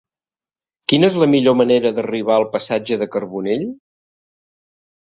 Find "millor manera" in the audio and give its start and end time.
1.35-1.91